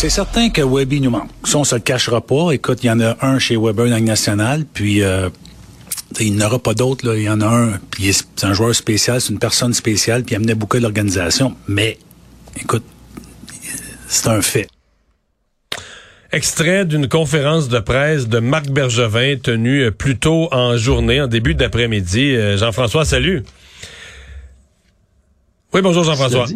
C'est 0.00 0.08
certain 0.08 0.48
que 0.48 0.62
Webby 0.62 1.02
nous 1.02 1.10
manque. 1.10 1.28
Ça, 1.44 1.58
on 1.58 1.64
se 1.64 1.74
le 1.74 1.82
cachera 1.82 2.22
pas. 2.22 2.52
Écoute, 2.52 2.82
il 2.82 2.86
y 2.86 2.90
en 2.90 3.00
a 3.00 3.18
un 3.20 3.38
chez 3.38 3.58
Weber 3.58 3.84
dans 3.84 3.90
la 3.90 3.96
Ligue 3.98 4.06
nationale, 4.06 4.64
puis 4.64 5.02
euh, 5.02 5.28
il 6.18 6.34
n'y 6.34 6.42
en 6.42 6.46
aura 6.46 6.58
pas 6.58 6.72
d'autres. 6.72 7.06
là. 7.06 7.16
Il 7.16 7.22
y 7.24 7.28
en 7.28 7.42
a 7.42 7.46
un, 7.46 7.72
puis 7.90 8.04
il 8.04 8.08
est- 8.08 8.26
c'est 8.34 8.46
un 8.46 8.54
joueur 8.54 8.74
spécial, 8.74 9.20
c'est 9.20 9.30
une 9.30 9.38
personne 9.38 9.74
spéciale, 9.74 10.22
puis 10.24 10.32
il 10.32 10.36
amenait 10.36 10.54
beaucoup 10.54 10.78
de 10.78 10.82
l'organisation. 10.84 11.54
Mais, 11.68 11.98
écoute, 12.58 12.82
c'est 14.08 14.28
un 14.28 14.40
fait. 14.40 14.68
Extrait 16.32 16.86
d'une 16.86 17.06
conférence 17.06 17.68
de 17.68 17.78
presse 17.80 18.26
de 18.26 18.38
Marc 18.38 18.70
Bergevin 18.70 19.36
tenue 19.36 19.82
euh, 19.82 19.90
plus 19.90 20.16
tôt 20.18 20.48
en 20.50 20.78
journée, 20.78 21.20
en 21.20 21.26
début 21.26 21.54
d'après-midi. 21.54 22.36
Euh, 22.36 22.56
Jean-François, 22.56 23.04
salut. 23.04 23.42
Oui, 25.74 25.82
bonjour 25.82 26.04
Jean-François. 26.04 26.46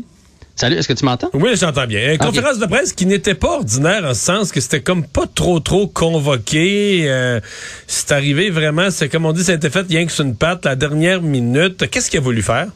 Salut, 0.56 0.76
est-ce 0.76 0.86
que 0.86 0.92
tu 0.92 1.04
m'entends? 1.04 1.30
Oui, 1.34 1.50
j'entends 1.56 1.86
bien. 1.86 2.12
Une 2.12 2.20
Ok. 2.20 2.26
conférence 2.28 2.58
de 2.60 2.66
presse 2.66 2.92
qui 2.92 3.06
n'était 3.06 3.34
pas 3.34 3.56
ordinaire 3.56 4.04
en 4.04 4.14
ce 4.14 4.20
sens 4.24 4.52
que 4.52 4.60
c'était 4.60 4.82
comme 4.82 5.04
pas 5.04 5.26
trop 5.26 5.58
trop 5.58 5.88
convoqué. 5.88 7.06
Euh, 7.08 7.40
c'est 7.88 8.12
arrivé 8.12 8.50
vraiment, 8.50 8.90
c'est 8.92 9.08
comme 9.08 9.26
on 9.26 9.32
dit, 9.32 9.42
ça 9.42 9.52
a 9.52 9.54
été 9.56 9.68
fait 9.68 9.84
rien 9.88 10.06
que 10.06 10.12
sur 10.12 10.24
une 10.24 10.36
patte 10.36 10.64
la 10.64 10.76
dernière 10.76 11.22
minute. 11.22 11.90
Qu'est-ce 11.90 12.08
qu'il 12.08 12.20
a 12.20 12.22
voulu 12.22 12.40
faire? 12.42 12.68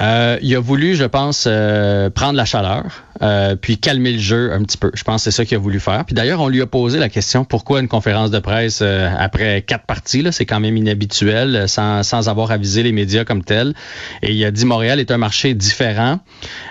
Euh, 0.00 0.38
il 0.42 0.54
a 0.54 0.60
voulu, 0.60 0.94
je 0.94 1.04
pense, 1.04 1.44
euh, 1.46 2.10
prendre 2.10 2.34
la 2.34 2.44
chaleur, 2.44 2.84
euh, 3.22 3.56
puis 3.56 3.78
calmer 3.78 4.12
le 4.12 4.18
jeu 4.18 4.52
un 4.52 4.62
petit 4.62 4.76
peu. 4.76 4.90
Je 4.94 5.02
pense 5.02 5.24
que 5.24 5.30
c'est 5.30 5.36
ça 5.36 5.44
qu'il 5.44 5.56
a 5.56 5.60
voulu 5.60 5.80
faire. 5.80 6.04
Puis 6.04 6.14
d'ailleurs, 6.14 6.40
on 6.40 6.48
lui 6.48 6.62
a 6.62 6.66
posé 6.66 6.98
la 6.98 7.08
question 7.08 7.44
pourquoi 7.44 7.80
une 7.80 7.88
conférence 7.88 8.30
de 8.30 8.38
presse 8.38 8.80
euh, 8.82 9.10
après 9.18 9.62
quatre 9.62 9.86
parties, 9.86 10.22
là, 10.22 10.32
c'est 10.32 10.46
quand 10.46 10.60
même 10.60 10.76
inhabituel, 10.76 11.56
euh, 11.56 11.66
sans, 11.66 12.02
sans 12.02 12.28
avoir 12.28 12.50
avisé 12.50 12.82
les 12.82 12.92
médias 12.92 13.24
comme 13.24 13.42
tel. 13.42 13.74
Et 14.22 14.32
il 14.32 14.44
a 14.44 14.50
dit 14.50 14.64
Montréal 14.64 15.00
est 15.00 15.10
un 15.10 15.18
marché 15.18 15.54
différent. 15.54 16.20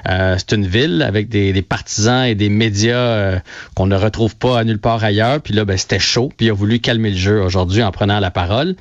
Euh, 0.10 0.36
c'est 0.38 0.56
une 0.56 0.68
ville 0.68 1.02
avec 1.02 1.30
des, 1.30 1.52
des 1.54 1.62
partisans 1.62 2.26
et 2.26 2.36
des 2.36 2.50
médias 2.50 2.96
euh, 2.96 3.40
qu'on 3.76 3.88
ne 3.88 3.96
retrouve 3.96 4.36
pas 4.36 4.60
à 4.60 4.64
nulle 4.64 4.80
part 4.80 5.04
ailleurs. 5.04 5.42
Puis 5.42 5.54
là, 5.54 5.66
ben, 5.66 5.78
c'était 5.78 6.00
chaud. 6.00 6.32
Puis 6.38 6.48
il 6.48 6.50
a 6.50 6.54
voulu 6.54 6.80
calmer 6.80 7.12
le 7.12 7.18
jeu 7.18 7.42
aujourd'hui 7.42 7.84
en 7.84 7.92
prenant 7.92 8.20
la 8.20 8.32
parole. 8.32 8.76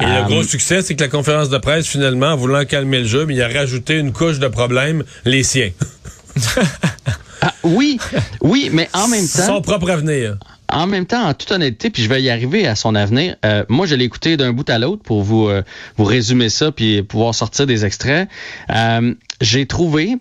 Et 0.00 0.04
le 0.04 0.24
gros 0.24 0.42
succès, 0.42 0.82
c'est 0.82 0.94
que 0.94 1.02
la 1.02 1.08
conférence 1.08 1.48
de 1.48 1.56
presse, 1.56 1.86
finalement, 1.86 2.26
en 2.26 2.36
voulant 2.36 2.64
calmer 2.66 2.98
le 2.98 3.06
jeu, 3.06 3.24
mais 3.24 3.34
il 3.34 3.42
a 3.42 3.48
rajouté 3.66 3.98
une 3.98 4.12
couche 4.12 4.38
de 4.38 4.46
problèmes, 4.46 5.02
les 5.24 5.42
siens. 5.42 5.70
ah, 7.42 7.52
oui, 7.64 7.98
oui, 8.40 8.70
mais 8.72 8.88
en 8.92 9.08
même 9.08 9.26
temps. 9.26 9.46
Son 9.46 9.60
propre 9.60 9.90
avenir. 9.90 10.36
En 10.72 10.86
même 10.86 11.04
temps, 11.04 11.24
en 11.26 11.34
toute 11.34 11.50
honnêteté, 11.50 11.90
puis 11.90 12.04
je 12.04 12.08
vais 12.08 12.22
y 12.22 12.30
arriver 12.30 12.68
à 12.68 12.76
son 12.76 12.94
avenir. 12.94 13.34
euh, 13.44 13.64
moi, 13.68 13.86
je 13.86 13.96
l'ai 13.96 14.04
écouté 14.04 14.36
d'un 14.36 14.52
bout 14.52 14.70
à 14.70 14.78
l'autre 14.78 15.02
pour 15.02 15.24
vous 15.24 15.48
euh, 15.48 15.62
vous 15.96 16.04
résumer 16.04 16.48
ça 16.48 16.70
puis 16.70 17.02
pouvoir 17.02 17.34
sortir 17.34 17.66
des 17.66 17.84
extraits. 17.84 18.28
Euh, 18.70 19.14
J'ai 19.40 19.66
trouvé 19.66 20.16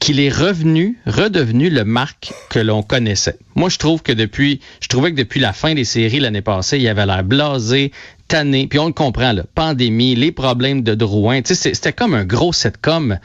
qu'il 0.00 0.18
est 0.18 0.30
revenu, 0.30 0.98
redevenu 1.06 1.70
le 1.70 1.84
Marc 1.84 2.32
que 2.50 2.58
l'on 2.58 2.82
connaissait. 2.82 3.38
Moi, 3.54 3.68
je 3.68 3.78
trouve 3.78 4.02
que 4.02 4.12
depuis, 4.12 4.60
je 4.80 4.88
trouvais 4.88 5.12
que 5.12 5.16
depuis 5.16 5.38
la 5.38 5.52
fin 5.52 5.74
des 5.74 5.84
séries 5.84 6.18
l'année 6.18 6.42
passée, 6.42 6.78
il 6.78 6.88
avait 6.88 7.06
l'air 7.06 7.22
blasé, 7.22 7.92
puis 8.68 8.78
on 8.78 8.86
le 8.86 8.92
comprend, 8.92 9.32
là, 9.32 9.44
pandémie, 9.54 10.14
les 10.14 10.32
problèmes 10.32 10.82
de 10.82 10.94
Drouin, 10.94 11.40
c'était 11.44 11.92
comme 11.92 12.14
un 12.14 12.24
gros 12.24 12.52
sitcom. 12.52 13.18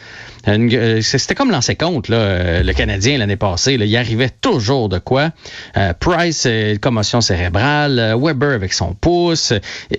Une- 0.45 0.73
euh, 0.73 1.01
C'était 1.01 1.35
comme 1.35 1.51
l'ancien 1.51 1.75
compte, 1.75 2.07
là, 2.09 2.17
euh, 2.17 2.63
le 2.63 2.73
Canadien 2.73 3.17
l'année 3.17 3.35
passée. 3.35 3.77
Là, 3.77 3.85
il 3.85 3.95
arrivait 3.97 4.29
toujours 4.29 4.87
de 4.89 4.97
quoi? 4.97 5.31
Euh, 5.75 5.93
Price, 5.93 6.43
euh, 6.45 6.77
commotion 6.77 7.21
cérébrale, 7.21 8.15
Weber 8.19 8.53
avec 8.53 8.73
son 8.73 8.93
pouce. 8.93 9.53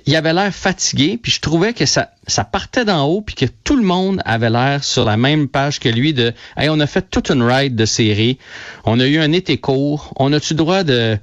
Il 0.07 0.17
avait 0.17 0.33
l'air 0.33 0.53
fatigué, 0.55 1.19
puis 1.23 1.33
je 1.33 1.41
trouvais 1.41 1.73
que 1.73 1.87
ça, 1.87 2.11
ça 2.27 2.45
partait 2.45 2.85
d'en 2.85 3.05
haut, 3.07 3.21
puis 3.21 3.35
que 3.35 3.47
tout 3.65 3.77
le 3.77 3.83
monde 3.85 4.21
avait 4.25 4.51
l'air 4.51 4.85
sur 4.85 5.05
la 5.05 5.17
même 5.17 5.49
page 5.49 5.81
que 5.81 5.89
lui 5.89 6.13
de 6.15 6.33
hey, 6.57 6.69
on 6.71 6.81
a 6.81 6.87
fait 6.87 7.11
toute 7.11 7.31
une 7.31 7.43
ride 7.43 7.77
de 7.77 7.85
série, 7.85 8.39
on 8.85 9.01
a 9.01 9.07
eu 9.07 9.19
un 9.19 9.33
été 9.33 9.59
court, 9.59 10.13
on 10.17 10.33
a-tu 10.33 10.55
droit 10.55 10.83
de. 10.85 11.19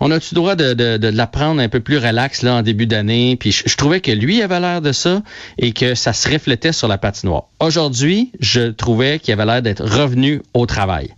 On 0.00 0.10
a-tu 0.10 0.34
droit 0.34 0.56
de, 0.56 0.74
de, 0.74 0.96
de 0.98 1.08
la 1.08 1.26
prendre 1.26 1.60
un 1.60 1.68
peu 1.68 1.80
plus 1.80 1.98
relax 1.98 2.42
là 2.42 2.56
en 2.56 2.62
début 2.62 2.86
d'année? 2.86 3.36
Puis 3.38 3.52
je, 3.52 3.62
je 3.66 3.76
trouvais 3.76 4.00
que 4.00 4.10
lui 4.10 4.42
avait 4.42 4.60
l'air 4.60 4.80
de 4.82 4.92
ça 4.92 5.22
et 5.58 5.72
que 5.72 5.94
ça 5.94 6.12
se 6.12 6.28
reflétait 6.30 6.72
sur 6.72 6.88
la 6.88 6.98
patinoire. 6.98 7.44
Aujourd'hui, 7.60 8.30
je 8.40 8.70
trouvais 8.70 9.18
qu'il 9.18 9.32
avait 9.32 9.46
l'air 9.46 9.62
d'être 9.62 9.84
revenu 9.84 10.42
au 10.54 10.66
travail. 10.66 11.10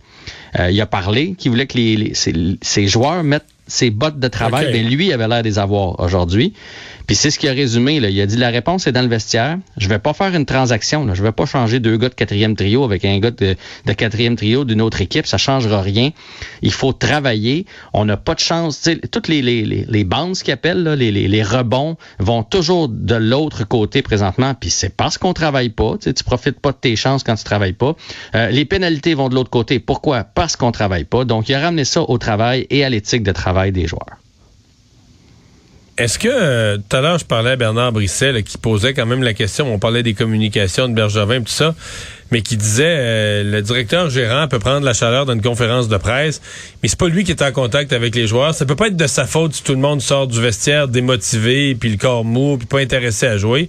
Euh, 0.59 0.71
il 0.71 0.79
a 0.81 0.85
parlé 0.85 1.35
qu'il 1.37 1.51
voulait 1.51 1.67
que 1.67 1.77
les, 1.77 1.95
les- 1.97 2.13
ses, 2.13 2.33
ses 2.61 2.87
joueurs 2.87 3.23
mettent 3.23 3.45
ses 3.69 3.89
bottes 3.89 4.19
de 4.19 4.27
travail. 4.27 4.67
Ok. 4.67 4.73
Ben, 4.73 4.87
lui, 4.89 5.07
il 5.07 5.13
avait 5.13 5.27
l'air 5.27 5.43
des 5.43 5.59
avoir 5.59 5.99
aujourd'hui. 5.99 6.53
Puis 7.07 7.15
c'est 7.15 7.31
ce 7.31 7.39
qu'il 7.39 7.49
a 7.49 7.53
résumé. 7.53 7.99
Là. 7.99 8.09
Il 8.09 8.21
a 8.21 8.27
dit 8.27 8.37
la 8.37 8.49
réponse 8.49 8.85
est 8.85 8.91
dans 8.91 9.01
le 9.01 9.07
vestiaire. 9.07 9.57
Je 9.77 9.89
vais 9.89 9.97
pas 9.97 10.13
faire 10.13 10.35
une 10.35 10.45
transaction. 10.45 11.05
Là. 11.05 11.15
Je 11.15 11.23
vais 11.23 11.31
pas 11.31 11.47
changer 11.47 11.79
deux 11.79 11.97
gars 11.97 12.09
de 12.09 12.13
quatrième 12.13 12.55
trio 12.55 12.83
avec 12.83 13.03
un 13.03 13.17
gars 13.17 13.31
de, 13.31 13.55
de 13.85 13.93
quatrième 13.93 14.35
trio 14.35 14.63
d'une 14.63 14.81
autre 14.81 15.01
équipe. 15.01 15.25
Ça 15.25 15.39
changera 15.39 15.81
rien. 15.81 16.11
Il 16.61 16.71
faut 16.71 16.93
travailler. 16.93 17.65
On 17.93 18.05
n'a 18.05 18.17
pas 18.17 18.35
de 18.35 18.39
chance. 18.39 18.81
Tu 18.81 18.91
sais, 18.91 18.97
toutes 19.11 19.27
les, 19.27 19.41
les, 19.41 19.65
les, 19.65 19.85
les 19.87 20.03
bandes 20.03 20.35
ce 20.35 20.43
qu'ils 20.43 20.53
appellent, 20.53 20.83
là, 20.83 20.95
les, 20.95 21.11
les, 21.11 21.27
les 21.27 21.41
rebonds, 21.41 21.97
vont 22.19 22.43
toujours 22.43 22.89
de 22.89 23.15
l'autre 23.15 23.63
côté 23.67 24.03
présentement. 24.03 24.53
Puis 24.53 24.69
c'est 24.69 24.95
parce 24.95 25.17
qu'on 25.17 25.33
travaille 25.33 25.69
pas. 25.69 25.95
Tu 25.99 26.13
tu 26.13 26.23
profites 26.23 26.59
pas 26.59 26.73
de 26.73 26.77
tes 26.77 26.95
chances 26.95 27.23
quand 27.23 27.35
tu 27.35 27.43
travailles 27.43 27.73
pas. 27.73 27.95
Euh, 28.35 28.49
les 28.49 28.65
pénalités 28.65 29.15
vont 29.15 29.29
de 29.29 29.35
l'autre 29.35 29.49
côté. 29.49 29.79
Pourquoi? 29.79 30.23
Parce 30.23 30.55
qu'on 30.55 30.71
travaille 30.71 31.05
pas. 31.05 31.25
Donc, 31.25 31.49
il 31.49 31.55
a 31.55 31.59
ramené 31.59 31.85
ça 31.85 32.01
au 32.01 32.17
travail 32.17 32.67
et 32.69 32.83
à 32.83 32.89
l'éthique 32.89 33.23
de 33.23 33.31
travail 33.31 33.58
des 33.67 33.87
joueurs. 33.87 34.17
Est-ce 35.99 36.17
que, 36.17 36.29
euh, 36.31 36.77
tout 36.77 36.95
à 36.95 37.01
l'heure, 37.01 37.17
je 37.17 37.25
parlais 37.25 37.51
à 37.51 37.55
Bernard 37.57 37.91
Brisset, 37.91 38.31
là, 38.31 38.41
qui 38.41 38.57
posait 38.57 38.93
quand 38.93 39.05
même 39.05 39.21
la 39.21 39.33
question, 39.33 39.73
on 39.73 39.79
parlait 39.79 40.01
des 40.01 40.13
communications 40.13 40.87
de 40.87 40.93
Bergevin, 40.93 41.41
tout 41.41 41.51
ça, 41.51 41.75
mais 42.31 42.41
qui 42.41 42.55
disait, 42.55 42.85
euh, 42.87 43.43
le 43.43 43.61
directeur 43.61 44.09
gérant 44.09 44.47
peut 44.47 44.59
prendre 44.59 44.85
la 44.85 44.93
chaleur 44.93 45.25
dans 45.25 45.33
une 45.33 45.41
conférence 45.41 45.89
de 45.89 45.97
presse, 45.97 46.41
mais 46.81 46.87
c'est 46.87 46.97
pas 46.97 47.09
lui 47.09 47.25
qui 47.25 47.31
est 47.31 47.41
en 47.41 47.51
contact 47.51 47.91
avec 47.91 48.15
les 48.15 48.27
joueurs. 48.27 48.53
Ça 48.53 48.65
peut 48.65 48.77
pas 48.77 48.87
être 48.87 48.95
de 48.95 49.07
sa 49.07 49.25
faute 49.25 49.55
si 49.55 49.61
tout 49.61 49.73
le 49.73 49.79
monde 49.79 50.01
sort 50.01 50.27
du 50.27 50.39
vestiaire 50.39 50.87
démotivé, 50.87 51.75
puis 51.75 51.89
le 51.89 51.97
corps 51.97 52.23
mou, 52.23 52.57
puis 52.57 52.65
pas 52.65 52.79
intéressé 52.79 53.25
à 53.25 53.37
jouer. 53.37 53.67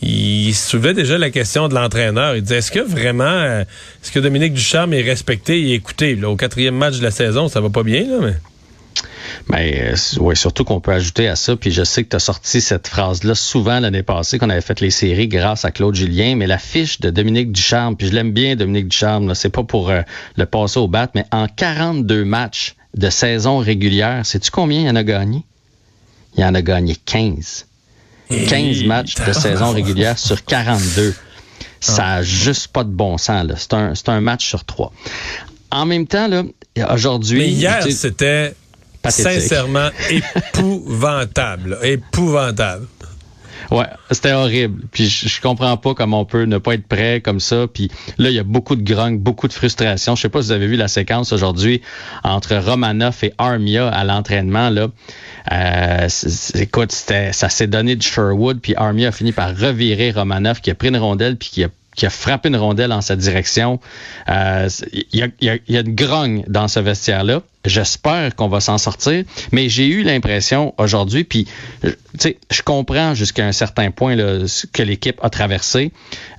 Il 0.00 0.54
soulevait 0.54 0.94
déjà 0.94 1.18
la 1.18 1.30
question 1.30 1.66
de 1.66 1.74
l'entraîneur. 1.74 2.36
Il 2.36 2.42
disait, 2.42 2.58
est-ce 2.58 2.70
que 2.70 2.78
vraiment, 2.78 3.24
euh, 3.24 3.62
est-ce 4.00 4.12
que 4.12 4.20
Dominique 4.20 4.52
Ducharme 4.52 4.92
est 4.92 5.02
respecté 5.02 5.60
et 5.60 5.74
écouté? 5.74 6.14
Là, 6.14 6.30
au 6.30 6.36
quatrième 6.36 6.76
match 6.76 6.98
de 6.98 7.02
la 7.02 7.10
saison, 7.10 7.48
ça 7.48 7.60
va 7.60 7.68
pas 7.68 7.82
bien, 7.82 8.02
là, 8.02 8.18
mais... 8.22 8.34
Ben, 9.48 9.72
euh, 9.74 9.96
ouais, 10.20 10.34
surtout 10.34 10.64
qu'on 10.64 10.80
peut 10.80 10.92
ajouter 10.92 11.28
à 11.28 11.36
ça, 11.36 11.56
puis 11.56 11.70
je 11.70 11.84
sais 11.84 12.04
que 12.04 12.10
tu 12.10 12.16
as 12.16 12.20
sorti 12.20 12.60
cette 12.60 12.88
phrase-là 12.88 13.34
souvent 13.34 13.80
l'année 13.80 14.02
passée, 14.02 14.38
qu'on 14.38 14.50
avait 14.50 14.60
fait 14.60 14.80
les 14.80 14.90
séries 14.90 15.28
grâce 15.28 15.64
à 15.64 15.70
Claude 15.70 15.94
Julien, 15.94 16.36
mais 16.36 16.46
la 16.46 16.58
fiche 16.58 17.00
de 17.00 17.10
Dominique 17.10 17.52
Ducharme, 17.52 17.96
puis 17.96 18.06
je 18.06 18.12
l'aime 18.12 18.32
bien, 18.32 18.56
Dominique 18.56 18.88
Ducharme, 18.88 19.28
là, 19.28 19.34
c'est 19.34 19.50
pas 19.50 19.62
pour 19.62 19.90
euh, 19.90 20.02
le 20.36 20.46
passer 20.46 20.78
au 20.78 20.88
bat, 20.88 21.08
mais 21.14 21.24
en 21.30 21.46
42 21.46 22.24
matchs 22.24 22.74
de 22.94 23.10
saison 23.10 23.58
régulière, 23.58 24.24
sais-tu 24.24 24.50
combien 24.50 24.82
il 24.82 24.88
en 24.88 24.96
a 24.96 25.02
gagné? 25.02 25.44
Il 26.36 26.44
en 26.44 26.54
a 26.54 26.62
gagné 26.62 26.96
15. 26.96 27.66
15 28.28 28.84
matchs 28.84 29.14
de 29.14 29.32
saison 29.32 29.72
régulière 29.72 30.18
sur 30.18 30.44
42. 30.44 31.14
Ça 31.80 32.06
a 32.14 32.22
juste 32.22 32.68
pas 32.68 32.82
de 32.82 32.90
bon 32.90 33.18
sens, 33.18 33.46
là. 33.46 33.54
C'est 33.58 33.74
un, 33.74 33.94
c'est 33.94 34.08
un 34.08 34.20
match 34.20 34.46
sur 34.46 34.64
trois. 34.64 34.90
En 35.70 35.84
même 35.84 36.06
temps, 36.06 36.28
là, 36.28 36.44
aujourd'hui. 36.90 37.38
Mais 37.38 37.50
hier, 37.50 37.86
c'était 37.90 38.54
Pathétique. 39.04 39.32
sincèrement 39.32 39.90
épouvantable. 40.10 41.78
Épouvantable. 41.82 42.86
Ouais, 43.70 43.86
c'était 44.10 44.32
horrible. 44.32 44.82
Puis 44.92 45.08
je, 45.08 45.28
je, 45.28 45.40
comprends 45.40 45.76
pas 45.76 45.94
comment 45.94 46.20
on 46.20 46.24
peut 46.24 46.44
ne 46.44 46.58
pas 46.58 46.74
être 46.74 46.86
prêt 46.86 47.20
comme 47.20 47.40
ça. 47.40 47.66
Puis 47.66 47.90
là, 48.18 48.30
il 48.30 48.34
y 48.34 48.38
a 48.38 48.44
beaucoup 48.44 48.76
de 48.76 48.82
grogne, 48.82 49.18
beaucoup 49.18 49.48
de 49.48 49.52
frustration. 49.52 50.16
Je 50.16 50.22
sais 50.22 50.28
pas 50.28 50.42
si 50.42 50.48
vous 50.48 50.52
avez 50.52 50.66
vu 50.66 50.76
la 50.76 50.88
séquence 50.88 51.32
aujourd'hui 51.32 51.80
entre 52.22 52.56
Romanoff 52.56 53.24
et 53.24 53.32
Armia 53.38 53.88
à 53.88 54.04
l'entraînement. 54.04 54.70
Là, 54.70 54.88
euh, 55.52 56.08
écoute, 56.54 56.92
c'était, 56.92 57.32
ça 57.32 57.48
s'est 57.48 57.66
donné 57.66 57.96
de 57.96 58.02
Sherwood. 58.02 58.60
Puis 58.60 58.74
Armia 58.76 59.08
a 59.08 59.12
fini 59.12 59.32
par 59.32 59.56
revirer 59.56 60.10
Romanoff, 60.10 60.60
qui 60.60 60.70
a 60.70 60.74
pris 60.74 60.88
une 60.88 60.96
rondelle 60.96 61.36
puis 61.36 61.48
qui 61.50 61.64
a 61.64 61.68
qui 61.96 62.06
a 62.06 62.10
frappé 62.10 62.48
une 62.48 62.56
rondelle 62.56 62.90
en 62.90 63.00
sa 63.00 63.14
direction. 63.14 63.78
Euh, 64.28 64.68
il 64.92 65.20
y, 65.20 65.22
a, 65.22 65.28
y, 65.40 65.60
y, 65.68 65.76
a, 65.76 65.80
une 65.80 65.94
grogne 65.94 66.42
dans 66.48 66.66
ce 66.66 66.80
vestiaire-là. 66.80 67.42
J'espère 67.64 68.34
qu'on 68.36 68.48
va 68.48 68.60
s'en 68.60 68.76
sortir, 68.76 69.24
mais 69.50 69.70
j'ai 69.70 69.86
eu 69.86 70.02
l'impression 70.02 70.74
aujourd'hui, 70.76 71.24
puis 71.24 71.46
je 72.22 72.62
comprends 72.62 73.14
jusqu'à 73.14 73.46
un 73.46 73.52
certain 73.52 73.90
point 73.90 74.16
là, 74.16 74.46
ce 74.46 74.66
que 74.66 74.82
l'équipe 74.82 75.18
a 75.22 75.30
traversé, 75.30 75.90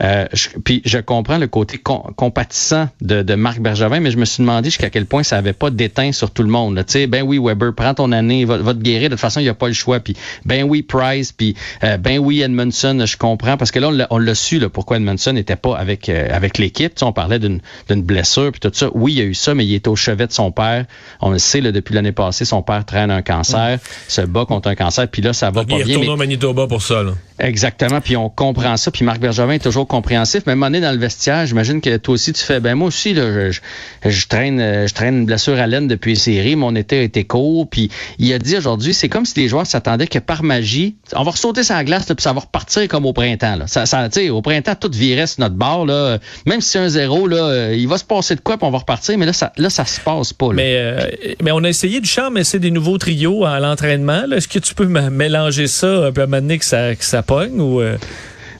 euh, 0.03 0.27
puis 0.63 0.83
je 0.85 0.99
comprends 0.99 1.37
le 1.37 1.47
côté 1.47 1.79
com 1.79 2.13
compatissant 2.15 2.89
de, 3.01 3.23
de, 3.23 3.33
Marc 3.35 3.59
Bergevin, 3.59 3.99
mais 3.99 4.11
je 4.11 4.17
me 4.17 4.25
suis 4.25 4.43
demandé 4.43 4.69
jusqu'à 4.69 4.89
quel 4.91 5.07
point 5.07 5.23
ça 5.23 5.37
avait 5.37 5.53
pas 5.53 5.71
déteint 5.71 6.11
sur 6.11 6.29
tout 6.29 6.43
le 6.43 6.49
monde. 6.49 6.83
Sais, 6.87 7.07
ben 7.07 7.23
oui 7.23 7.39
Weber, 7.43 7.73
prends 7.73 7.95
ton 7.95 8.11
année, 8.11 8.45
va, 8.45 8.57
te 8.57 8.79
guérir. 8.79 9.09
De 9.09 9.15
toute 9.15 9.21
façon, 9.21 9.39
il 9.39 9.43
n'y 9.43 9.49
a 9.49 9.55
pas 9.55 9.67
le 9.67 9.73
choix. 9.73 9.99
Puis 9.99 10.15
ben 10.45 10.63
oui 10.63 10.83
Price, 10.83 11.31
puis 11.31 11.55
euh, 11.83 11.97
ben 11.97 12.19
oui 12.19 12.41
Edmondson, 12.41 13.03
je 13.05 13.17
comprends 13.17 13.57
parce 13.57 13.71
que 13.71 13.79
là 13.79 14.07
on 14.11 14.17
l'a 14.17 14.35
su 14.35 14.59
là, 14.59 14.69
pourquoi 14.69 14.97
Edmondson 14.97 15.33
n'était 15.33 15.55
pas 15.55 15.75
avec 15.75 16.07
euh, 16.09 16.27
avec 16.31 16.59
l'équipe. 16.59 16.93
On 17.01 17.13
parlait 17.13 17.39
d'une 17.39 17.61
blessure 17.89 18.51
puis 18.51 18.59
tout 18.59 18.71
ça. 18.73 18.89
Oui, 18.93 19.13
il 19.13 19.17
y 19.17 19.21
a 19.21 19.25
eu 19.25 19.33
ça, 19.33 19.55
mais 19.55 19.65
il 19.65 19.73
est 19.73 19.87
au 19.87 19.95
chevet 19.95 20.27
de 20.27 20.31
son 20.31 20.51
père. 20.51 20.85
On 21.21 21.31
le 21.31 21.39
sait, 21.39 21.61
là, 21.61 21.71
depuis 21.71 21.93
l'année 21.93 22.11
passée, 22.11 22.45
son 22.45 22.61
père 22.61 22.85
traîne 22.85 23.11
un 23.11 23.21
cancer, 23.21 23.79
se 24.07 24.21
bat 24.21 24.45
contre 24.45 24.69
un 24.69 24.75
cancer, 24.75 25.07
puis 25.07 25.21
là, 25.21 25.33
ça 25.33 25.51
va 25.51 25.61
Donc, 25.61 25.69
pas 25.69 25.77
il 25.77 25.83
bien. 25.85 25.97
retourne 25.97 26.13
au 26.13 26.17
Manitoba 26.17 26.67
pour 26.67 26.81
ça. 26.81 27.03
Là. 27.03 27.11
Exactement, 27.39 27.99
puis 27.99 28.15
on 28.15 28.29
comprend 28.29 28.77
ça, 28.77 28.91
puis 28.91 29.03
Marc 29.03 29.19
Bergevin 29.19 29.53
est 29.53 29.59
toujours 29.59 29.87
compréhensif. 29.87 30.43
Mais 30.47 30.55
moment 30.55 30.67
donné, 30.67 30.79
dans 30.79 30.91
le 30.91 30.97
vestiaire, 30.97 31.45
j'imagine 31.45 31.81
que 31.81 31.97
toi 31.97 32.13
aussi, 32.13 32.31
tu 32.31 32.41
fais, 32.41 32.59
ben 32.61 32.75
moi 32.75 32.87
aussi, 32.87 33.13
là, 33.13 33.51
je, 33.51 33.59
je, 34.05 34.27
traîne 34.27 34.87
je 34.87 34.93
traîne 34.93 35.19
une 35.19 35.25
blessure 35.25 35.59
à 35.59 35.67
laine 35.67 35.87
depuis 35.87 36.11
les 36.11 36.19
séries, 36.19 36.55
mon 36.55 36.73
été 36.75 36.99
a 36.99 37.01
été 37.01 37.25
court, 37.25 37.69
puis 37.69 37.89
il 38.19 38.31
a 38.31 38.39
dit 38.39 38.55
aujourd'hui, 38.55 38.93
c'est 38.93 39.09
comme 39.09 39.25
si 39.25 39.37
les 39.39 39.49
joueurs 39.49 39.67
s'attendaient 39.67 40.07
que 40.07 40.19
par 40.19 40.43
magie, 40.43 40.95
on 41.13 41.23
va 41.23 41.31
ressauter 41.31 41.63
sa 41.63 41.83
glace, 41.83 42.07
là, 42.07 42.15
puis 42.15 42.23
ça 42.23 42.31
va 42.31 42.39
repartir 42.39 42.87
comme 42.87 43.05
au 43.05 43.13
printemps. 43.13 43.57
Là. 43.57 43.67
Ça, 43.67 43.85
ça, 43.85 44.07
au 44.31 44.41
printemps, 44.41 44.75
tout 44.79 44.91
virait 44.93 45.27
sur 45.27 45.41
notre 45.41 45.55
bord, 45.55 45.85
là. 45.85 46.19
même 46.45 46.61
si 46.61 46.69
c'est 46.69 46.79
un 46.79 46.89
zéro, 46.89 47.27
là, 47.27 47.73
il 47.73 47.87
va 47.87 47.97
se 47.97 48.05
passer 48.05 48.35
de 48.35 48.41
quoi, 48.41 48.57
puis 48.57 48.65
on 48.65 48.71
va 48.71 48.77
repartir, 48.77 49.17
mais 49.17 49.25
là, 49.25 49.33
ça, 49.33 49.51
là, 49.57 49.69
ça 49.69 49.85
se 49.85 49.99
passe 49.99 50.31
pas. 50.31 50.47
Là. 50.47 50.53
Mais, 50.53 50.75
euh, 50.77 51.04
mais 51.41 51.51
on 51.51 51.63
a 51.63 51.69
essayé 51.69 51.99
du 51.99 52.09
charme, 52.09 52.35
mais 52.35 52.43
c'est 52.43 52.59
des 52.59 52.71
nouveaux 52.71 52.97
trios 52.97 53.45
à 53.45 53.59
l'entraînement. 53.59 54.23
Est-ce 54.31 54.47
que 54.47 54.59
tu 54.59 54.73
peux 54.73 54.87
mélanger 54.87 55.67
ça, 55.67 56.05
un 56.07 56.11
peu 56.11 56.21
à 56.21 56.27
donné 56.27 56.57
que 56.57 56.65
ça, 56.65 56.95
que 56.95 57.03
ça 57.03 57.23
pogne 57.23 57.59
ou... 57.59 57.81
Euh... 57.81 57.97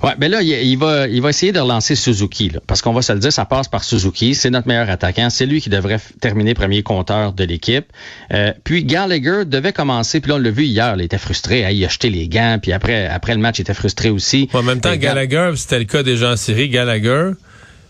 Ouais, 0.04 0.12
mais 0.20 0.30
là, 0.30 0.44
il, 0.44 0.50
il, 0.50 0.78
va, 0.78 1.08
il 1.08 1.20
va 1.20 1.30
essayer 1.30 1.52
de 1.52 1.60
relancer 1.60 1.96
Suzuki, 1.96 2.50
là, 2.50 2.60
parce 2.68 2.84
qu'on 2.84 2.94
va 2.94 3.02
se 3.02 3.12
le 3.12 3.18
dire, 3.18 3.34
ça 3.34 3.46
passe 3.46 3.68
par 3.68 3.84
Suzuki. 3.84 4.36
C'est 4.36 4.52
notre 4.52 4.68
meilleur 4.68 4.90
attaquant. 4.90 5.30
C'est 5.32 5.48
lui 5.48 5.62
qui 5.62 5.70
devrait 5.70 6.00
terminer 6.22 6.54
premier 6.54 6.84
compteur 6.84 7.34
de 7.34 7.44
l'équipe. 7.44 7.86
Euh, 8.32 8.52
puis 8.64 8.84
Gallagher 8.84 9.46
devait 9.46 9.74
commencer, 9.74 10.20
puis 10.20 10.30
là, 10.30 10.36
on 10.36 10.40
l'a 10.40 10.52
vu 10.52 10.66
hier, 10.66 10.94
il 10.96 11.02
était 11.02 11.18
frustré. 11.18 11.66
Hein, 11.66 11.72
il 11.72 11.84
a 11.84 11.88
jeté 11.88 12.12
les 12.12 12.28
gants, 12.28 12.60
puis 12.62 12.72
après, 12.72 13.08
après 13.08 13.34
le 13.34 13.40
match, 13.40 13.58
il 13.58 13.62
était 13.62 13.74
frustré 13.74 14.10
aussi. 14.10 14.48
En 14.54 14.62
même 14.62 14.80
temps, 14.80 14.90
Euh, 14.90 14.98
Gallagher, 14.98 15.54
c'était 15.56 15.80
le 15.80 15.86
cas 15.86 16.04
déjà 16.04 16.34
en 16.34 16.38
série. 16.38 16.70
Gallagher, 16.70 17.32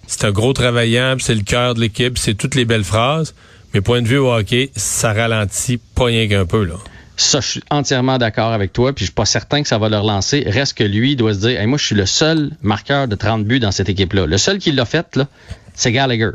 c'est 0.07 0.23
un 0.23 0.31
gros 0.31 0.53
travaillant, 0.53 1.15
c'est 1.19 1.35
le 1.35 1.43
cœur 1.43 1.73
de 1.73 1.81
l'équipe, 1.81 2.17
c'est 2.17 2.35
toutes 2.35 2.55
les 2.55 2.65
belles 2.65 2.85
phrases. 2.85 3.33
Mais 3.75 3.81
point 3.81 4.01
de 4.01 4.07
vue 4.07 4.19
au 4.19 4.31
hockey, 4.31 4.71
ça 4.77 5.11
ralentit 5.11 5.77
pas 5.95 6.05
rien 6.05 6.29
qu'un 6.29 6.45
peu, 6.45 6.63
là. 6.63 6.75
Ça, 7.17 7.41
je 7.41 7.47
suis 7.47 7.63
entièrement 7.69 8.17
d'accord 8.17 8.53
avec 8.53 8.71
toi, 8.71 8.93
puis 8.93 9.03
je 9.03 9.07
suis 9.07 9.13
pas 9.13 9.25
certain 9.25 9.61
que 9.61 9.67
ça 9.67 9.77
va 9.77 9.89
le 9.89 9.97
relancer. 9.97 10.45
Reste 10.47 10.77
que 10.77 10.85
lui, 10.85 11.17
doit 11.17 11.33
se 11.33 11.39
dire, 11.39 11.59
hey, 11.59 11.67
moi, 11.67 11.77
je 11.77 11.87
suis 11.87 11.95
le 11.95 12.05
seul 12.05 12.51
marqueur 12.61 13.09
de 13.09 13.15
30 13.15 13.43
buts 13.43 13.59
dans 13.59 13.71
cette 13.71 13.89
équipe-là. 13.89 14.27
Le 14.27 14.37
seul 14.37 14.59
qui 14.59 14.71
l'a 14.71 14.85
fait, 14.85 15.17
là, 15.17 15.27
c'est 15.73 15.91
Gallagher. 15.91 16.29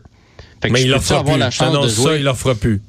Fait 0.60 0.68
que 0.68 0.74
mais 0.74 0.82
il 0.82 0.90
leur 0.90 1.02
fera 1.02 1.24
plus. 1.24 1.38
La 1.38 1.50
chance 1.50 1.82
de 1.82 1.88
jouer. 1.88 2.10
ça, 2.10 2.16
il 2.16 2.24
leur 2.24 2.36
fera 2.36 2.54
plus. 2.54 2.82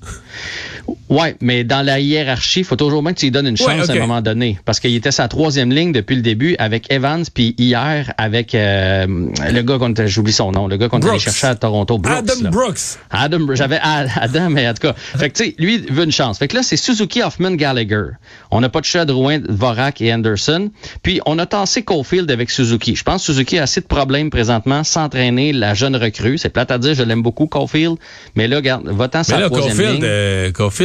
Ouais, 1.10 1.36
mais 1.42 1.64
dans 1.64 1.82
la 1.82 2.00
hiérarchie, 2.00 2.62
il 2.62 2.66
faut 2.66 2.76
toujours 2.76 3.04
bien 3.04 3.14
que 3.14 3.20
tu 3.20 3.26
lui 3.26 3.32
donnes 3.32 3.48
une 3.48 3.58
chance 3.58 3.68
ouais, 3.68 3.82
okay. 3.82 3.92
à 3.92 3.96
un 3.96 4.08
moment 4.08 4.22
donné. 4.22 4.60
Parce 4.66 4.80
qu'il 4.80 4.96
était 4.96 5.12
sa 5.12 5.28
troisième 5.28 5.72
ligne 5.72 5.92
depuis 5.92 6.16
le 6.16 6.22
début 6.22 6.56
avec 6.60 6.92
Evans, 6.92 7.24
puis 7.34 7.56
hier 7.58 8.14
avec 8.18 8.56
euh, 8.56 9.06
le 9.08 9.62
gars 9.62 9.78
qu'on 9.78 9.94
j'oublie 10.06 10.34
son 10.34 10.52
nom, 10.52 10.68
le 10.68 10.78
gars 10.78 10.90
qu'on 10.90 11.02
allait 11.02 11.20
chercher 11.20 11.48
à 11.48 11.56
Toronto, 11.56 11.98
Brooks. 11.98 12.18
Adam 12.18 12.34
là. 12.42 12.50
Brooks. 12.50 12.80
Adam, 13.10 13.48
j'avais 13.54 13.80
Adam, 13.82 14.50
mais 14.50 14.68
en 14.68 14.74
tout 14.74 14.88
cas. 14.88 14.94
fait 14.94 15.30
que 15.30 15.38
tu 15.38 15.46
sais, 15.46 15.56
lui 15.58 15.78
veut 15.78 16.04
une 16.04 16.12
chance. 16.12 16.38
Fait 16.38 16.48
que 16.48 16.56
là, 16.56 16.64
c'est 16.64 16.78
Suzuki, 16.78 17.22
Hoffman, 17.22 17.52
Gallagher. 17.52 18.06
On 18.52 18.62
n'a 18.62 18.70
pas 18.70 18.82
de 18.82 18.86
chat 18.86 19.06
de 19.06 19.14
Rouen, 19.14 19.42
Vorak 19.48 20.02
et 20.02 20.14
Anderson. 20.14 20.70
Puis 21.04 21.22
on 21.26 21.40
a 21.40 21.46
tassé 21.46 21.84
Caulfield 21.84 22.30
avec 22.32 22.50
Suzuki. 22.50 22.96
Je 22.96 23.04
pense 23.04 23.22
que 23.22 23.34
Suzuki 23.34 23.58
a 23.60 23.64
assez 23.64 23.82
de 23.82 23.86
problèmes 23.86 24.30
présentement 24.30 24.84
s'entraîner 24.84 25.54
la 25.54 25.74
jeune 25.74 25.96
recrue. 25.96 26.38
C'est 26.38 26.50
plate 26.50 26.72
à 26.72 26.78
dire, 26.78 26.94
je 26.94 27.04
l'aime 27.04 27.22
beaucoup, 27.22 27.48
Caulfield. 27.48 27.98
Mais 28.36 28.48
là, 28.48 28.58
regarde, 28.58 28.88
va-t'en 28.88 29.24
sa 29.24 29.40
là, 29.40 29.50
troisième 29.50 29.76
Caulfield, 29.76 29.96
ligne. 29.96 30.04
Euh, 30.04 30.52
Caulfield 30.52 30.81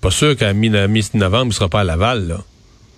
pas 0.00 0.10
sûr 0.10 0.36
qu'à 0.36 0.52
mi-novembre, 0.52 1.46
il 1.46 1.52
sera 1.52 1.68
pas 1.68 1.80
à 1.80 1.84
Laval, 1.84 2.28
là. 2.28 2.38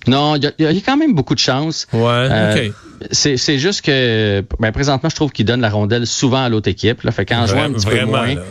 Non, 0.06 0.36
il 0.36 0.52
y, 0.58 0.62
y, 0.62 0.66
a 0.66 0.72
quand 0.84 0.96
même 0.96 1.14
beaucoup 1.14 1.34
de 1.34 1.40
chance. 1.40 1.86
Ouais, 1.92 2.00
euh, 2.02 2.66
OK. 2.68 2.72
C'est 3.12 3.58
juste 3.58 3.82
que 3.82 4.42
ben, 4.58 4.72
présentement, 4.72 5.10
je 5.10 5.14
trouve 5.16 5.30
qu'il 5.30 5.44
donne 5.44 5.60
la 5.60 5.68
rondelle 5.70 6.06
souvent 6.06 6.42
à 6.42 6.48
l'autre 6.48 6.68
équipe. 6.68 7.02
Là, 7.02 7.12
fait 7.12 7.26
qu'en 7.26 7.46
jouant 7.46 7.64
un 7.64 7.72
petit 7.72 7.84
Vraiment, 7.86 8.12
peu 8.12 8.18
moins, 8.18 8.34
là. 8.34 8.42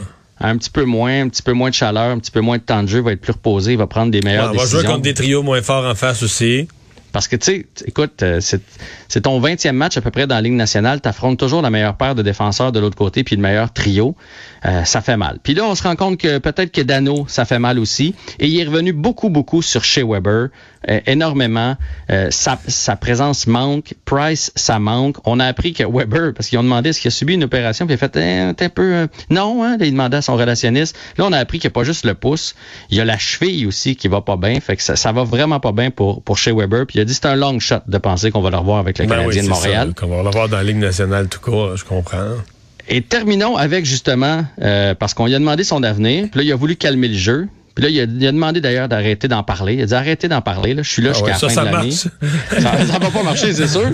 un 0.42 0.57
petit 0.57 0.69
peu 0.69 0.83
moins, 0.86 1.21
un 1.21 1.30
petit 1.30 1.42
peu 1.42 1.54
moins 1.54 1.69
de 1.69 1.75
chaleur, 1.75 2.12
un 2.12 2.19
petit 2.19 2.30
peu 2.31 2.42
moins 2.42 2.57
de 2.57 2.63
temps 2.63 2.83
de 2.83 2.88
jeu, 2.88 3.00
il 3.00 3.04
va 3.04 3.12
être 3.13 3.22
plus 3.22 3.33
reposé, 3.33 3.72
il 3.74 3.77
va 3.80 3.88
prendre 3.88 4.12
des 4.12 4.22
meilleures 4.22 4.45
Ouais, 4.45 4.50
on 4.51 4.57
va 4.57 4.60
décisions. 4.63 4.80
jouer 4.80 4.88
contre 4.88 5.01
des 5.01 5.13
trios 5.15 5.42
moins 5.44 5.62
forts 5.63 5.86
en 5.86 5.95
face 5.95 6.22
aussi. 6.22 6.68
Parce 7.12 7.28
que, 7.28 7.36
tu 7.36 7.46
sais, 7.46 7.66
écoute, 7.86 8.22
euh, 8.24 8.40
c'est 8.42 9.22
ton 9.22 9.42
20e 9.42 9.72
match 9.72 9.98
à 9.98 10.02
peu 10.02 10.12
près 10.12 10.28
dans 10.28 10.36
la 10.36 10.42
Ligue 10.42 10.54
nationale. 10.54 11.02
Tu 11.02 11.10
affrontes 11.10 11.40
toujours 11.40 11.62
la 11.62 11.70
meilleure 11.70 11.96
paire 11.96 12.16
de 12.16 12.22
défenseurs 12.22 12.72
de 12.72 12.80
l'autre 12.80 12.98
côté 12.98 13.24
puis 13.24 13.36
le 13.36 13.42
meilleur 13.42 13.74
trio. 13.74 14.16
Euh, 14.66 14.84
ça 14.84 15.02
fait 15.02 15.18
mal. 15.18 15.40
Puis 15.42 15.54
là, 15.54 15.66
on 15.66 15.76
se 15.76 15.84
rend 15.84 15.96
compte 15.96 16.18
que 16.18 16.38
peut-être 16.38 16.72
que 16.72 16.82
Dano, 16.82 17.26
ça 17.28 17.46
fait 17.46 17.60
mal 17.60 17.80
aussi. 17.80 18.14
Et 18.40 18.48
il 18.48 18.60
est 18.60 18.66
revenu 18.66 18.94
beaucoup, 18.94 19.30
beaucoup 19.30 19.62
sur 19.62 19.84
chez 19.84 20.04
Weber. 20.04 20.50
Euh, 20.88 21.02
énormément. 21.08 21.76
Sa, 22.30 22.96
présence 22.96 23.48
manque. 23.48 23.96
Price, 24.06 24.52
ça 24.56 24.80
manque. 24.80 25.18
On 25.26 25.40
a 25.40 25.46
appris 25.46 25.74
que 25.74 25.84
Weber, 25.84 26.34
parce 26.34 26.48
qu'ils 26.48 26.58
ont 26.60 26.64
demandé 26.64 26.90
est-ce 26.90 27.02
qu'il 27.02 27.10
a 27.10 27.12
subi 27.12 27.34
une 27.34 27.44
opération, 27.44 27.86
puis 27.86 27.94
il 27.94 28.04
a 28.04 28.10
fait 28.10 28.16
eh, 28.18 28.64
un 28.66 28.70
peu... 28.70 29.08
non, 29.30 29.64
hein? 29.64 29.78
Là, 29.78 29.86
il 29.86 29.92
demandait 29.92 30.18
à 30.18 30.22
son 30.22 30.36
relationniste. 30.36 30.98
Là, 31.18 31.26
on 31.28 31.34
a 31.34 31.38
appris 31.38 31.60
qu'il 31.60 31.68
n'y 31.68 31.74
a 31.74 31.76
pas 31.76 31.84
juste 31.84 32.06
le 32.06 32.14
pouce. 32.14 32.56
Il 32.90 32.98
y 32.98 33.02
a 33.02 33.06
la 33.06 33.18
cheville 33.18 33.66
aussi 33.66 33.96
qui 33.96 34.08
va 34.08 34.22
pas 34.22 34.38
bien. 34.38 34.60
Fait 34.60 34.78
que 34.78 34.84
ça, 34.84 34.96
ça 34.96 35.12
va 35.12 35.24
vraiment 35.24 35.60
pas 35.60 35.72
bien 35.72 35.92
pour, 35.92 36.22
pour 36.24 36.38
chez 36.38 36.52
Weber. 36.52 36.86
Il 37.00 37.04
a 37.04 37.06
dit 37.06 37.13
c'est 37.13 37.28
un 37.28 37.36
long 37.36 37.60
shot 37.60 37.78
de 37.88 37.98
penser 37.98 38.30
qu'on 38.30 38.42
va 38.42 38.50
le 38.50 38.57
revoir 38.57 38.80
avec 38.80 39.00
le 39.00 39.06
ben 39.06 39.16
Canadien 39.16 39.42
oui, 39.42 39.48
de 39.48 39.50
Montréal. 39.50 39.94
Qu'on 39.96 40.07
va 40.07 40.22
le 40.22 40.28
revoir 40.28 40.50
dans 40.50 40.57
la 40.57 40.63
Ligue 40.63 40.78
nationale 40.78 41.30
tout 41.30 41.40
court, 41.40 41.78
je 41.78 41.86
comprends. 41.86 42.36
Et 42.90 43.01
terminons 43.01 43.56
avec 43.56 43.86
justement, 43.86 44.46
euh, 44.62 44.96
parce 44.96 45.13
qu'on 45.13 45.28
lui 45.28 45.36
a 45.36 45.40
demandé 45.40 45.63
son 45.63 45.81
avenir, 45.84 46.28
puis 46.30 46.40
là, 46.40 46.44
il 46.44 46.51
a 46.51 46.56
voulu 46.56 46.75
calmer 46.75 47.08
le 47.08 47.18
jeu. 47.18 47.48
Puis 47.75 47.84
là, 47.84 47.89
il 47.89 48.00
a, 48.01 48.03
il 48.03 48.27
a 48.27 48.32
demandé 48.34 48.60
d'ailleurs 48.60 48.89
d'arrêter 48.89 49.29
d'en 49.29 49.44
parler. 49.44 49.75
Il 49.75 49.82
a 49.84 49.86
dit 49.86 49.94
arrêtez 49.94 50.27
d'en 50.27 50.41
parler, 50.41 50.74
là, 50.74 50.82
je 50.82 50.89
suis 50.89 51.01
là 51.01 51.12
ah 51.12 51.13
jusqu'à 51.13 51.27
ouais, 51.27 51.32
la 51.34 51.38
fin 51.38 51.50
ça 51.50 51.65
de 51.65 51.72
l'année. 51.72 51.91
Ça, 51.91 52.86
ça 52.86 53.00
va 53.00 53.10
pas 53.12 53.24
marcher, 53.24 53.53
c'est 53.53 53.68
sûr. 53.68 53.91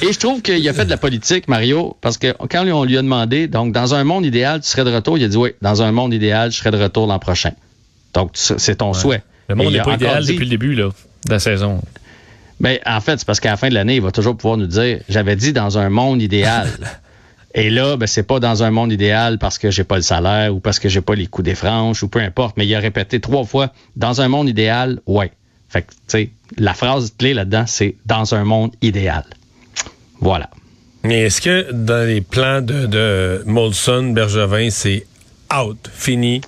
Et 0.00 0.12
je 0.12 0.18
trouve 0.18 0.40
qu'il 0.40 0.66
a 0.66 0.72
fait 0.72 0.86
de 0.86 0.90
la 0.90 0.96
politique, 0.96 1.48
Mario, 1.48 1.96
parce 2.00 2.16
que 2.16 2.34
quand 2.48 2.66
on 2.66 2.84
lui 2.84 2.96
a 2.96 3.02
demandé, 3.02 3.46
donc 3.46 3.72
dans 3.72 3.94
un 3.94 4.04
monde 4.04 4.24
idéal, 4.24 4.60
tu 4.62 4.68
serais 4.68 4.84
de 4.84 4.94
retour, 4.94 5.18
il 5.18 5.24
a 5.24 5.28
dit 5.28 5.36
oui, 5.36 5.50
dans 5.60 5.82
un 5.82 5.92
monde 5.92 6.14
idéal, 6.14 6.50
je 6.50 6.56
serais 6.56 6.70
de 6.70 6.78
retour 6.78 7.06
l'an 7.06 7.18
prochain. 7.18 7.52
Donc, 8.14 8.30
c'est 8.34 8.76
ton 8.76 8.92
ouais. 8.92 8.98
souhait. 8.98 9.22
Le 9.48 9.56
monde 9.56 9.72
n'est 9.72 9.82
pas 9.82 9.94
idéal 9.94 10.24
dit, 10.24 10.32
depuis 10.32 10.44
le 10.44 10.50
début 10.50 10.74
là, 10.74 10.90
de 11.26 11.30
la 11.30 11.38
saison. 11.38 11.82
Ben, 12.60 12.78
en 12.84 13.00
fait, 13.00 13.18
c'est 13.18 13.26
parce 13.26 13.40
qu'à 13.40 13.50
la 13.50 13.56
fin 13.56 13.68
de 13.68 13.74
l'année, 13.74 13.96
il 13.96 14.02
va 14.02 14.10
toujours 14.10 14.36
pouvoir 14.36 14.56
nous 14.56 14.66
dire 14.66 15.00
j'avais 15.08 15.36
dit 15.36 15.52
dans 15.52 15.78
un 15.78 15.88
monde 15.88 16.20
idéal. 16.22 16.68
Et 17.54 17.70
là, 17.70 17.96
ben, 17.96 18.06
c'est 18.06 18.24
pas 18.24 18.40
dans 18.40 18.62
un 18.62 18.70
monde 18.70 18.92
idéal 18.92 19.38
parce 19.38 19.58
que 19.58 19.70
j'ai 19.70 19.84
pas 19.84 19.96
le 19.96 20.02
salaire 20.02 20.54
ou 20.54 20.60
parce 20.60 20.78
que 20.78 20.88
j'ai 20.88 21.00
pas 21.00 21.14
les 21.14 21.26
coups 21.26 21.46
des 21.46 21.54
franches 21.54 22.02
ou 22.02 22.08
peu 22.08 22.20
importe, 22.20 22.56
mais 22.56 22.66
il 22.66 22.74
a 22.74 22.80
répété 22.80 23.20
trois 23.20 23.44
fois 23.44 23.72
dans 23.96 24.20
un 24.20 24.28
monde 24.28 24.48
idéal, 24.48 25.00
ouais. 25.06 25.32
Fait 25.68 25.82
que, 25.82 25.90
tu 25.90 25.96
sais, 26.06 26.30
la 26.56 26.74
phrase 26.74 27.12
clé 27.18 27.34
là-dedans, 27.34 27.64
c'est 27.66 27.96
dans 28.06 28.34
un 28.34 28.44
monde 28.44 28.74
idéal. 28.80 29.24
Voilà. 30.20 30.50
Mais 31.04 31.22
est-ce 31.22 31.40
que 31.40 31.72
dans 31.72 32.06
les 32.06 32.20
plans 32.20 32.60
de, 32.60 32.86
de 32.86 33.42
Molson, 33.46 34.12
Bergevin, 34.12 34.70
c'est 34.70 35.06
out, 35.54 35.90
fini? 35.92 36.40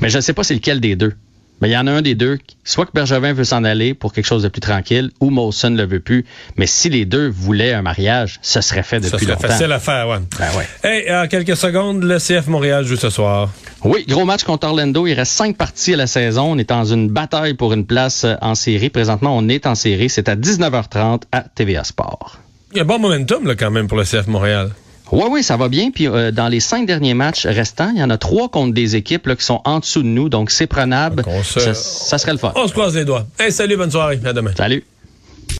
Mais 0.00 0.08
je 0.08 0.16
ne 0.16 0.22
sais 0.22 0.32
pas 0.32 0.42
c'est 0.42 0.54
lequel 0.54 0.80
des 0.80 0.96
deux. 0.96 1.14
Mais 1.60 1.68
il 1.68 1.72
y 1.72 1.76
en 1.76 1.86
a 1.86 1.92
un 1.92 2.02
des 2.02 2.14
deux, 2.14 2.38
soit 2.64 2.84
que 2.84 2.90
Bergevin 2.92 3.32
veut 3.32 3.44
s'en 3.44 3.64
aller 3.64 3.94
pour 3.94 4.12
quelque 4.12 4.26
chose 4.26 4.42
de 4.42 4.48
plus 4.48 4.60
tranquille, 4.60 5.10
ou 5.20 5.30
Molson 5.30 5.70
ne 5.70 5.76
le 5.78 5.86
veut 5.86 6.00
plus. 6.00 6.24
Mais 6.56 6.66
si 6.66 6.90
les 6.90 7.04
deux 7.04 7.28
voulaient 7.28 7.72
un 7.72 7.82
mariage, 7.82 8.38
ce 8.42 8.60
serait 8.60 8.82
fait 8.82 9.00
depuis 9.00 9.10
ça 9.10 9.18
serait 9.18 9.32
longtemps. 9.32 9.48
facile 9.48 9.72
à 9.72 9.78
faire, 9.78 10.08
ouais. 10.08 10.18
Ben 10.38 10.48
ouais. 10.56 10.66
Hey, 10.82 11.14
en 11.14 11.26
quelques 11.28 11.56
secondes, 11.56 12.02
le 12.02 12.18
CF 12.18 12.48
Montréal 12.48 12.84
joue 12.84 12.96
ce 12.96 13.10
soir. 13.10 13.50
Oui, 13.84 14.04
gros 14.08 14.24
match 14.24 14.44
contre 14.44 14.66
Orlando. 14.66 15.06
Il 15.06 15.14
reste 15.14 15.32
cinq 15.32 15.56
parties 15.56 15.94
à 15.94 15.96
la 15.96 16.06
saison. 16.06 16.52
On 16.52 16.58
est 16.58 16.68
dans 16.68 16.84
une 16.84 17.08
bataille 17.08 17.54
pour 17.54 17.72
une 17.72 17.86
place 17.86 18.26
en 18.40 18.54
série. 18.54 18.90
Présentement, 18.90 19.36
on 19.36 19.48
est 19.48 19.66
en 19.66 19.74
série. 19.74 20.08
C'est 20.10 20.28
à 20.28 20.36
19h30 20.36 21.22
à 21.32 21.42
TVA 21.42 21.84
Sport. 21.84 22.38
Il 22.72 22.78
y 22.78 22.80
a 22.80 22.84
bon 22.84 22.98
momentum 22.98 23.46
là, 23.46 23.54
quand 23.54 23.70
même 23.70 23.86
pour 23.86 23.96
le 23.96 24.04
CF 24.04 24.26
Montréal. 24.26 24.70
Oui, 25.12 25.24
oui, 25.30 25.42
ça 25.42 25.56
va 25.56 25.68
bien. 25.68 25.90
Puis 25.90 26.08
euh, 26.08 26.30
dans 26.30 26.48
les 26.48 26.60
cinq 26.60 26.86
derniers 26.86 27.14
matchs 27.14 27.46
restants, 27.46 27.90
il 27.94 28.00
y 28.00 28.02
en 28.02 28.10
a 28.10 28.18
trois 28.18 28.48
contre 28.48 28.72
des 28.74 28.96
équipes 28.96 29.26
là, 29.26 29.36
qui 29.36 29.44
sont 29.44 29.60
en 29.64 29.78
dessous 29.80 30.02
de 30.02 30.08
nous, 30.08 30.28
donc 30.28 30.50
c'est 30.50 30.66
prenable. 30.66 31.22
Donc, 31.22 31.26
on 31.28 31.42
se- 31.42 31.60
Ça, 31.60 31.74
ça 31.74 32.18
serait 32.18 32.32
le 32.32 32.38
fun. 32.38 32.52
On 32.56 32.66
se 32.66 32.72
croise 32.72 32.94
les 32.96 33.04
doigts. 33.04 33.26
Hey, 33.38 33.52
salut, 33.52 33.76
bonne 33.76 33.90
soirée. 33.90 34.18
À 34.24 34.32
demain. 34.32 34.52
Salut. 34.56 34.84